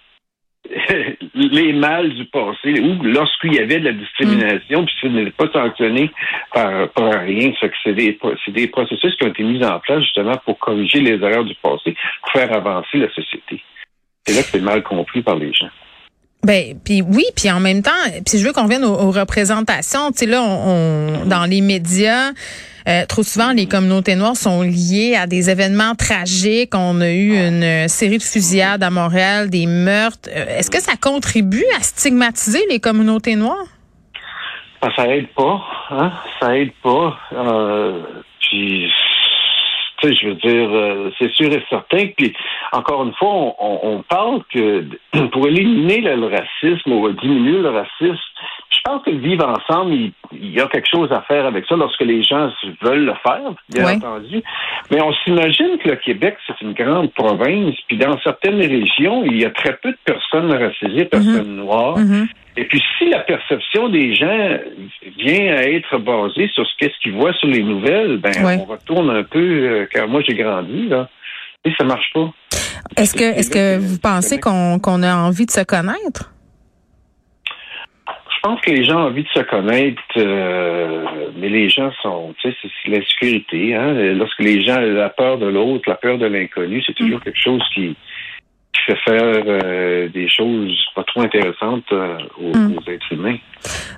les 1.34 1.74
mâles 1.74 2.14
du 2.14 2.26
passé, 2.26 2.80
ou 2.82 3.04
lorsqu'il 3.04 3.56
y 3.56 3.60
avait 3.60 3.80
de 3.80 3.86
la 3.86 3.94
discrimination, 3.94 4.86
puis 4.86 4.96
ce 5.02 5.08
n'est 5.08 5.32
pas 5.32 5.50
sanctionné 5.52 6.12
par, 6.54 6.90
par 6.90 7.22
rien. 7.22 7.52
C'est 7.84 7.94
des, 7.94 8.18
des 8.48 8.68
processus 8.68 9.16
qui 9.16 9.26
ont 9.26 9.30
été 9.30 9.44
mis 9.44 9.64
en 9.66 9.80
place 9.80 10.02
justement 10.02 10.38
pour 10.46 10.60
corriger 10.60 11.00
les 11.00 11.16
erreurs 11.16 11.46
du 11.46 11.56
passé, 11.56 11.96
pour 12.22 12.32
faire 12.32 12.54
avancer 12.54 12.98
la 12.98 13.10
société. 13.10 13.64
C'est 14.26 14.36
là 14.36 14.42
que 14.42 14.48
c'est 14.48 14.62
mal 14.62 14.84
compris 14.84 15.22
par 15.22 15.36
les 15.36 15.52
gens. 15.54 15.70
Ben, 16.44 16.76
puis 16.84 17.02
oui, 17.02 17.26
puis 17.36 17.52
en 17.52 17.60
même 17.60 17.82
temps, 17.82 17.92
puis 18.26 18.40
je 18.40 18.46
veux 18.48 18.54
qu'on 18.54 18.64
revienne 18.64 18.86
aux, 18.86 18.94
aux 18.96 19.12
représentations. 19.12 20.12
Tu 20.12 20.20
sais 20.20 20.26
là, 20.26 20.42
on, 20.42 21.24
on- 21.24 21.26
dans 21.26 21.44
les 21.46 21.60
médias, 21.60 22.32
euh, 22.88 23.06
trop 23.08 23.24
souvent 23.24 23.52
les 23.52 23.66
communautés 23.68 24.16
noires 24.16 24.38
sont 24.38 24.62
liées 24.62 25.18
à 25.20 25.28
des 25.28 25.50
événements 25.50 25.96
tragiques. 25.96 26.74
On 26.76 27.02
a 27.02 27.10
eu 27.12 27.36
une 27.36 27.90
série 27.90 28.18
de 28.18 28.24
fusillades 28.24 28.82
à 28.84 28.90
Montréal, 28.90 29.50
des 29.50 29.66
meurtres. 29.68 30.30
Euh, 30.34 30.58
Est-ce 30.58 30.72
que 30.72 30.82
ça 30.82 30.94
contribue 31.00 31.66
à 31.78 31.84
stigmatiser 31.84 32.62
les 32.70 32.80
communautés 32.80 33.36
noires? 33.36 33.68
Ah, 34.82 34.88
ça 34.96 35.08
aide 35.10 35.28
pas, 35.36 35.62
hein? 35.92 36.14
Ça 36.40 36.58
aide 36.58 36.72
pas. 36.82 37.18
Euh, 37.34 38.02
puis, 38.40 38.90
tu 40.02 40.08
sais, 40.08 40.16
je 40.16 40.28
veux 40.28 40.36
dire, 40.36 40.70
euh, 40.72 41.12
c'est 41.20 41.32
sûr 41.32 41.52
et 41.52 41.64
certain. 41.70 42.08
Puis, 42.18 42.34
encore 42.72 43.04
une 43.04 43.14
fois, 43.14 43.30
on, 43.30 43.56
on- 43.60 43.80
on 43.84 44.04
parle 44.04 44.42
que 44.54 44.86
pour 45.32 45.48
éliminer 45.48 46.02
le, 46.02 46.16
le 46.16 46.28
racisme 46.28 46.92
ou 46.92 47.10
diminuer 47.12 47.60
le 47.60 47.70
racisme, 47.70 48.20
je 48.80 48.92
pense 48.92 49.04
que 49.04 49.10
le 49.10 49.18
vivre 49.18 49.46
ensemble, 49.46 49.94
il, 49.94 50.14
il 50.32 50.52
y 50.52 50.62
a 50.62 50.68
quelque 50.68 50.88
chose 50.90 51.12
à 51.12 51.22
faire 51.24 51.46
avec 51.46 51.66
ça 51.68 51.76
lorsque 51.76 52.02
les 52.02 52.24
gens 52.24 52.50
veulent 52.82 53.06
le 53.06 53.14
faire, 53.24 53.52
bien 53.70 53.96
entendu. 53.96 54.42
Mais 54.90 55.02
on 55.02 55.12
s'imagine 55.24 55.78
que 55.84 55.90
le 55.90 55.96
Québec, 55.98 56.38
c'est 56.48 56.62
une 56.62 56.74
grande 56.74 57.12
province, 57.14 57.76
puis 57.88 57.98
dans 57.98 58.18
certaines 58.22 58.60
régions, 58.60 59.24
il 59.26 59.42
y 59.42 59.46
a 59.46 59.50
très 59.52 59.76
peu 59.78 59.92
de 59.92 59.98
personnes 60.06 60.52
racisées, 60.52 61.06
personnes 61.06 61.58
noires. 61.58 61.98
Mhm. 61.98 62.28
Et 62.58 62.66
puis, 62.66 62.82
si 62.98 63.10
la 63.10 63.20
perception 63.20 63.90
des 63.90 64.16
gens 64.16 64.58
vient 65.18 65.56
à 65.56 65.64
être 65.64 65.98
basée 65.98 66.50
sur 66.54 66.66
ce 66.66 66.72
qu'est-ce 66.80 67.00
qu'ils 67.02 67.14
voient 67.14 67.34
sur 67.34 67.48
les 67.48 67.64
nouvelles, 67.64 68.18
ben, 68.18 68.32
on 68.60 68.66
retourne 68.66 69.10
un 69.10 69.24
peu, 69.24 69.40
euh, 69.40 69.88
car 69.92 70.08
moi, 70.08 70.22
j'ai 70.28 70.36
grandi, 70.36 70.88
là. 70.88 71.10
Et 71.66 71.72
ça 71.78 71.84
marche 71.84 72.12
pas. 72.14 72.32
Est-ce 72.98 73.14
que, 73.14 73.24
est-ce 73.24 73.50
que 73.50 73.78
vous 73.78 74.00
pensez 74.00 74.40
qu'on 74.40 74.80
qu'on 74.80 75.04
a 75.04 75.16
envie 75.16 75.46
de 75.46 75.52
se 75.52 75.64
connaître? 75.64 76.32
Je 78.40 78.48
pense 78.48 78.62
que 78.62 78.72
les 78.72 78.86
gens 78.86 79.02
ont 79.02 79.08
envie 79.08 79.24
de 79.24 79.30
se 79.30 79.42
connaître, 79.42 80.02
euh, 80.16 81.04
mais 81.36 81.50
les 81.50 81.68
gens 81.68 81.92
sont, 82.02 82.34
tu 82.40 82.50
sais, 82.50 82.58
c'est 82.62 82.90
l'insécurité. 82.90 83.76
Hein? 83.76 83.92
Lorsque 84.14 84.40
les 84.40 84.62
gens 84.64 84.78
ont 84.78 84.94
la 84.94 85.10
peur 85.10 85.40
de 85.40 85.48
l'autre, 85.48 85.90
la 85.90 85.96
peur 85.96 86.18
de 86.18 86.26
l'inconnu, 86.26 86.82
c'est 86.86 86.94
toujours 86.94 87.20
quelque 87.20 87.38
chose 87.38 87.62
qui 87.74 87.98
fait 88.86 88.98
faire 89.06 89.44
euh, 89.48 90.10
des 90.10 90.30
choses 90.30 90.78
pas 90.96 91.04
trop 91.04 91.22
intéressantes 91.22 91.84
euh, 91.92 92.18
aux, 92.42 92.56
Mm. 92.56 92.76
aux 92.78 92.92
êtres 92.92 93.12
humains. 93.12 93.38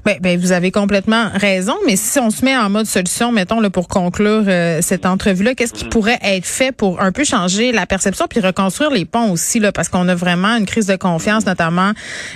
Ben, 0.05 0.17
ben, 0.19 0.39
vous 0.39 0.51
avez 0.51 0.71
complètement 0.71 1.29
raison, 1.35 1.75
mais 1.85 1.95
si 1.95 2.19
on 2.19 2.31
se 2.31 2.43
met 2.43 2.57
en 2.57 2.69
mode 2.69 2.87
solution, 2.87 3.31
mettons 3.31 3.59
là, 3.59 3.69
pour 3.69 3.87
conclure 3.87 4.43
euh, 4.47 4.79
cette 4.81 5.05
entrevue-là, 5.05 5.53
qu'est-ce 5.53 5.73
qui 5.73 5.85
pourrait 5.85 6.17
être 6.23 6.45
fait 6.47 6.71
pour 6.71 6.99
un 6.99 7.11
peu 7.11 7.23
changer 7.23 7.71
la 7.71 7.85
perception 7.85 8.25
puis 8.27 8.39
reconstruire 8.39 8.89
les 8.89 9.05
ponts 9.05 9.31
aussi, 9.31 9.59
là, 9.59 9.71
parce 9.71 9.87
qu'on 9.89 10.07
a 10.09 10.15
vraiment 10.15 10.57
une 10.57 10.65
crise 10.65 10.87
de 10.87 10.95
confiance, 10.95 11.45
notamment 11.45 11.91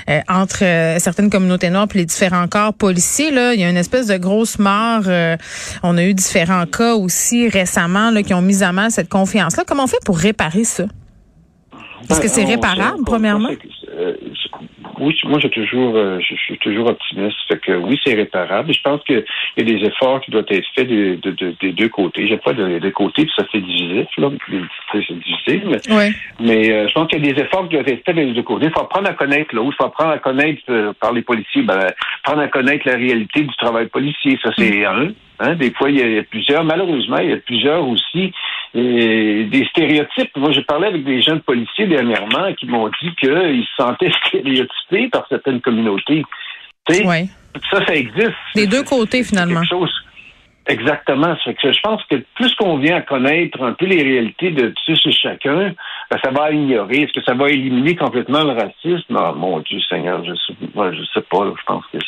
euh, 0.09 0.19
entre 0.29 0.63
euh, 0.63 0.99
certaines 0.99 1.31
communautés 1.31 1.69
noires 1.71 1.87
puis 1.87 1.99
les 1.99 2.05
différents 2.05 2.47
corps 2.47 2.73
policiers. 2.75 3.31
Là, 3.31 3.53
il 3.55 3.59
y 3.59 3.63
a 3.63 3.69
une 3.69 3.77
espèce 3.77 4.07
de 4.07 4.17
grosse 4.17 4.59
mort. 4.59 5.03
euh, 5.07 5.35
on 5.81 5.97
a 5.97 6.03
eu 6.03 6.13
différents 6.13 6.65
cas 6.67 6.93
aussi 6.93 7.49
récemment 7.49 8.11
là, 8.11 8.21
qui 8.21 8.33
ont 8.35 8.41
mis 8.41 8.63
à 8.63 8.71
mal 8.71 8.91
cette 8.91 9.09
confiance-là. 9.09 9.63
Comment 9.67 9.85
on 9.85 9.87
fait 9.87 10.03
pour 10.05 10.17
réparer 10.17 10.63
ça? 10.63 10.85
Est-ce 12.09 12.21
que 12.21 12.27
c'est 12.27 12.43
Ben, 12.45 12.51
réparable, 12.51 13.03
premièrement? 13.05 13.49
euh, 13.97 14.13
oui, 14.99 15.17
moi, 15.25 15.39
j'ai 15.39 15.49
toujours, 15.49 15.95
euh, 15.95 16.19
je, 16.19 16.35
suis 16.35 16.57
toujours 16.59 16.87
optimiste. 16.87 17.35
Fait 17.47 17.59
que 17.59 17.73
oui, 17.73 17.99
c'est 18.05 18.13
réparable. 18.13 18.73
Je 18.73 18.81
pense 18.81 19.01
qu'il 19.03 19.23
y 19.57 19.61
a 19.61 19.63
des 19.63 19.83
efforts 19.85 20.21
qui 20.21 20.31
doivent 20.31 20.45
être 20.49 20.65
faits 20.75 20.87
de- 20.87 21.15
de- 21.21 21.31
de- 21.31 21.55
des 21.61 21.71
deux 21.73 21.89
côtés. 21.89 22.27
J'ai 22.27 22.37
pas 22.37 22.53
de, 22.53 22.79
des 22.79 22.91
côtés, 22.91 23.23
puis 23.25 23.33
ça 23.37 23.43
fait 23.51 23.59
divisif, 23.59 24.07
là. 24.17 24.29
C'est 24.91 24.99
difficile, 25.13 25.63
mais 25.65 25.79
Oui. 25.89 26.13
mais 26.39 26.71
euh, 26.71 26.87
je 26.87 26.93
pense 26.93 27.07
qu'il 27.09 27.25
y 27.25 27.29
a 27.29 27.33
des 27.33 27.41
efforts 27.41 27.63
qui 27.67 27.75
doivent 27.75 27.87
être 27.87 28.05
faits 28.05 28.15
des 28.15 28.31
deux 28.33 28.43
côtés. 28.43 28.65
Il 28.67 28.71
faut 28.71 28.81
apprendre 28.81 29.09
à 29.09 29.13
connaître 29.13 29.53
l'autre. 29.53 29.73
Il 29.73 29.81
faut 29.81 29.87
apprendre 29.87 30.11
à 30.11 30.19
connaître 30.19 30.61
euh, 30.69 30.93
par 30.99 31.11
les 31.11 31.21
policiers, 31.21 31.63
ben, 31.63 31.79
apprendre 32.23 32.43
à 32.43 32.47
connaître 32.47 32.87
la 32.87 32.95
réalité 32.95 33.41
du 33.41 33.55
travail 33.57 33.87
policier. 33.87 34.37
Ça, 34.43 34.51
c'est 34.57 34.85
un. 34.85 35.09
Hein? 35.39 35.55
Des 35.55 35.71
fois, 35.71 35.89
il 35.89 35.97
y, 35.97 36.01
a, 36.01 36.05
il 36.07 36.13
y 36.13 36.19
a 36.19 36.23
plusieurs. 36.23 36.63
Malheureusement, 36.63 37.17
il 37.17 37.29
y 37.29 37.33
a 37.33 37.37
plusieurs 37.37 37.85
aussi 37.87 38.31
des 38.75 39.65
stéréotypes. 39.69 40.35
Moi, 40.35 40.51
j'ai 40.51 40.63
parlé 40.63 40.87
avec 40.87 41.03
des 41.03 41.21
jeunes 41.21 41.41
policiers 41.41 41.87
dernièrement 41.87 42.53
qui 42.59 42.65
m'ont 42.67 42.89
dit 43.01 43.15
qu'ils 43.19 43.63
se 43.65 43.83
sentaient 43.83 44.11
stéréotypés 44.27 45.07
par 45.09 45.25
certaines 45.29 45.61
communautés. 45.61 46.23
Ouais. 46.89 47.25
Ça, 47.71 47.85
ça 47.85 47.95
existe. 47.95 48.33
Des 48.53 48.67
deux 48.67 48.83
côtés, 48.83 49.23
finalement. 49.23 49.61
quelque 49.61 49.69
chose- 49.69 49.93
Exactement. 50.67 51.35
Fait 51.43 51.53
que 51.53 51.71
je 51.71 51.79
pense 51.81 52.03
que 52.09 52.15
plus 52.35 52.53
qu'on 52.55 52.77
vient 52.79 52.97
à 52.97 53.01
connaître 53.01 53.61
un 53.61 53.73
peu 53.73 53.85
les 53.85 54.01
réalités 54.01 54.49
de 54.49 54.73
tous 54.85 54.99
et 55.05 55.11
chacun, 55.11 55.73
ben, 56.09 56.17
ça 56.23 56.31
va 56.31 56.51
ignorer. 56.51 57.01
Est-ce 57.03 57.13
que 57.13 57.23
ça 57.23 57.35
va 57.35 57.49
éliminer 57.51 57.95
complètement 57.95 58.41
le 58.43 58.53
racisme? 58.53 59.15
Ah, 59.15 59.31
mon 59.37 59.59
Dieu 59.59 59.79
Seigneur, 59.87 60.23
je 60.25 60.33
sais, 60.33 60.53
moi, 60.73 60.91
je 60.91 61.03
sais 61.13 61.21
pas. 61.29 61.45
là. 61.45 61.51
Je 61.55 61.63
pense 61.67 61.83
que 61.93 61.99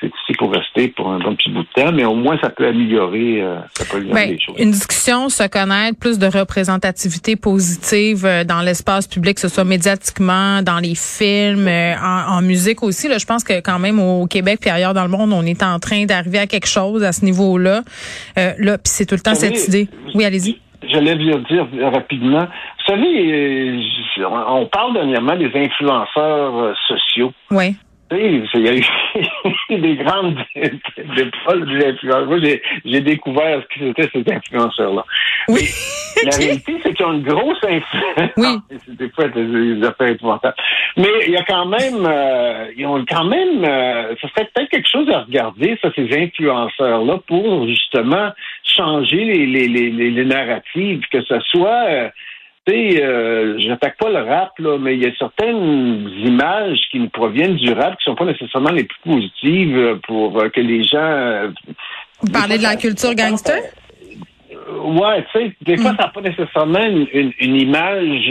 c'est 0.00 0.08
ici 0.08 0.32
pour 0.38 0.52
rester 0.52 0.88
pour 0.88 1.08
un 1.10 1.18
bon 1.18 1.34
petit 1.36 1.50
bout 1.50 1.62
de 1.62 1.68
temps, 1.82 1.90
mais 1.92 2.04
au 2.04 2.14
moins 2.14 2.38
ça 2.42 2.50
peut 2.50 2.66
améliorer, 2.66 3.40
euh, 3.40 3.56
ça 3.74 3.84
peut 3.90 3.96
améliorer 3.96 4.26
Ben, 4.26 4.30
les 4.32 4.38
choses. 4.40 4.54
une 4.58 4.70
discussion, 4.70 5.28
se 5.30 5.46
connaître, 5.48 5.98
plus 5.98 6.18
de 6.18 6.26
représentativité 6.26 7.34
positive 7.36 8.26
euh, 8.26 8.44
dans 8.44 8.60
l'espace 8.60 9.06
public, 9.08 9.36
que 9.36 9.40
ce 9.40 9.48
soit 9.48 9.64
médiatiquement, 9.64 10.60
dans 10.62 10.78
les 10.78 10.94
films, 10.94 11.66
euh, 11.66 11.94
en, 11.96 12.36
en 12.38 12.42
musique 12.42 12.82
aussi. 12.82 13.08
Là, 13.08 13.16
je 13.18 13.24
pense 13.26 13.42
que 13.44 13.60
quand 13.60 13.78
même 13.78 13.98
au 13.98 14.26
Québec 14.26 14.58
puis 14.60 14.68
ailleurs 14.70 14.92
dans 14.94 15.04
le 15.04 15.10
monde, 15.10 15.32
on 15.32 15.42
est 15.42 15.62
en 15.62 15.78
train 15.78 16.04
d'arriver 16.04 16.38
à 16.40 16.46
quelque 16.46 16.68
chose 16.68 17.02
à 17.02 17.12
ce 17.12 17.24
niveau-là. 17.24 17.80
Euh, 18.38 18.52
là, 18.58 18.76
puis 18.78 18.84
c'est 18.92 19.06
tout 19.06 19.14
le 19.14 19.22
temps 19.22 19.34
savez, 19.34 19.54
cette 19.54 19.68
idée. 19.68 19.88
Oui, 20.14 20.24
allez-y. 20.24 20.58
J'allais 20.88 21.14
vous 21.14 21.38
dire 21.48 21.66
rapidement. 21.90 22.42
Vous 22.46 22.94
savez, 22.94 23.80
on 24.20 24.66
parle 24.66 24.92
dernièrement 24.92 25.34
des 25.36 25.50
influenceurs 25.54 26.76
sociaux. 26.86 27.32
Oui. 27.50 27.74
Il 28.12 28.48
y 28.54 28.68
a 28.68 28.74
eu 28.74 28.84
des 29.80 29.96
grandes 29.96 30.36
des 30.54 31.86
influenceurs. 31.86 32.26
Moi, 32.26 32.38
j'ai, 32.84 33.00
découvert 33.00 33.62
ce 33.62 33.80
que 33.80 33.86
c'était 33.86 34.08
ces 34.12 34.32
influenceurs-là. 34.32 35.04
Oui. 35.48 35.68
Mais 36.16 36.30
la 36.30 36.36
réalité, 36.36 36.76
c'est 36.82 36.94
qu'ils 36.94 37.06
ont 37.06 37.14
une 37.14 37.24
grosse 37.24 37.58
influence. 37.64 38.30
Oui. 38.36 38.78
C'est 38.86 38.96
des 38.96 39.08
fois 39.10 39.26
des, 39.28 39.84
affaires 39.84 40.08
épouvantables. 40.08 40.56
Mais 40.96 41.08
il 41.26 41.32
y 41.32 41.36
a 41.36 41.42
quand 41.42 41.66
même, 41.66 42.06
euh, 42.06 42.70
ils 42.76 42.86
ont 42.86 43.04
quand 43.08 43.24
même, 43.24 43.64
euh, 43.64 44.14
ça 44.20 44.28
serait 44.28 44.48
peut-être 44.54 44.70
quelque 44.70 44.88
chose 44.88 45.10
à 45.10 45.22
regarder, 45.22 45.76
ça, 45.82 45.90
ces 45.96 46.08
influenceurs-là, 46.16 47.18
pour 47.26 47.66
justement 47.66 48.30
changer 48.62 49.24
les, 49.24 49.46
les, 49.46 49.68
les, 49.68 49.90
les, 49.90 50.10
les 50.10 50.24
narratives, 50.24 51.02
que 51.10 51.22
ce 51.22 51.40
soit. 51.40 51.86
euh, 51.88 52.08
tu 52.66 52.72
sais, 52.72 53.02
euh, 53.02 53.58
j'attaque 53.58 53.96
pas 53.98 54.10
le 54.10 54.22
rap, 54.28 54.52
là, 54.58 54.76
mais 54.78 54.94
il 54.96 55.02
y 55.02 55.06
a 55.06 55.14
certaines 55.18 56.08
images 56.24 56.78
qui 56.90 56.98
nous 56.98 57.08
proviennent 57.08 57.56
du 57.56 57.72
rap 57.72 57.96
qui 57.98 58.04
sont 58.04 58.14
pas 58.16 58.24
nécessairement 58.24 58.70
les 58.72 58.84
plus 58.84 58.98
positives 59.04 59.98
pour 60.06 60.40
euh, 60.40 60.48
que 60.48 60.60
les 60.60 60.82
gens. 60.82 60.98
euh, 60.98 61.48
Vous 62.22 62.32
parlez 62.32 62.58
de 62.58 62.62
la 62.64 62.76
culture 62.76 63.14
gangster? 63.14 63.54
euh, 64.52 64.78
Ouais, 64.82 65.24
tu 65.32 65.38
sais, 65.38 65.56
des 65.62 65.76
fois, 65.76 65.92
ça 65.96 66.04
n'a 66.04 66.08
pas 66.08 66.20
nécessairement 66.20 66.84
une, 66.84 67.06
une- 67.12 67.32
une 67.40 67.56
image 67.56 68.30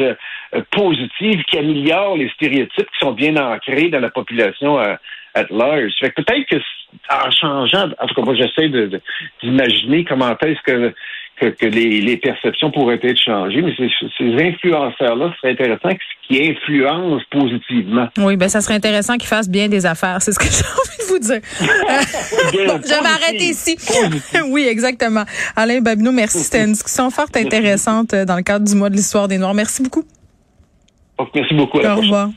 euh, 0.54 0.62
positive 0.72 1.44
qui 1.46 1.58
améliore 1.58 2.18
les 2.18 2.30
stéréotypes 2.30 2.88
qui 2.92 3.00
sont 3.00 3.12
bien 3.14 3.36
ancrés 3.38 3.90
dans 3.90 4.00
la 4.02 4.10
population 4.10 4.78
at 4.78 4.98
large. 5.50 5.92
Fait 6.00 6.12
que 6.12 6.22
peut-être 6.22 6.46
que 6.48 6.56
en 7.10 7.30
changeant, 7.32 7.90
en 8.00 8.08
tout 8.08 8.16
cas, 8.16 8.22
moi, 8.22 8.36
j'essaie 8.36 8.70
de- 8.70 8.88
de- 8.88 9.02
d'imaginer 9.44 10.06
comment 10.06 10.32
est-ce 10.42 10.62
que, 10.62 10.94
que, 11.40 11.48
que 11.48 11.66
les, 11.66 12.02
les 12.02 12.18
perceptions 12.18 12.72
pourraient 12.72 13.00
être 13.02 13.20
changées, 13.20 13.62
mais 13.62 13.74
ces, 13.76 13.90
ces 14.18 14.44
influenceurs-là, 14.44 15.32
ce 15.34 15.38
serait 15.42 15.52
intéressant 15.52 15.90
qui 16.28 16.42
influencent 16.50 17.24
positivement. 17.30 18.08
Oui, 18.18 18.36
ben 18.38 18.50
ça 18.50 18.62
serait 18.62 18.76
intéressant 18.76 19.18
qu'ils 19.18 19.28
fassent 19.28 19.50
bien 19.50 19.68
des 19.68 19.86
affaires. 19.86 20.22
C'est 20.22 20.32
ce 20.32 20.40
que 20.40 20.46
j'ai 20.50 20.64
envie 20.64 20.98
de 21.00 21.04
vous 21.12 21.20
dire. 21.20 21.42
Bon, 22.68 22.82
je 22.84 22.90
vais 22.90 23.02
m'arrêter 23.02 23.46
ici. 23.46 23.78
oui, 24.50 24.66
exactement. 24.68 25.24
Alain 25.56 25.82
Babineau, 25.82 26.12
merci. 26.12 26.40
C'était 26.40 26.64
une 26.64 26.72
discussion 26.74 27.10
fort 27.10 27.28
intéressante 27.36 28.14
euh, 28.14 28.26
dans 28.26 28.36
le 28.36 28.42
cadre 28.44 28.66
du 28.66 28.76
mois 28.76 28.90
de 28.90 28.96
l'histoire 28.96 29.28
des 29.28 29.38
Noirs. 29.38 29.54
Merci 29.54 29.84
beaucoup. 29.84 30.04
Donc, 31.18 31.30
merci 31.34 31.54
beaucoup. 31.54 31.80
À 31.80 31.84
la 31.84 31.90
Au 31.90 31.94
prochaine. 31.96 32.12
revoir. 32.12 32.30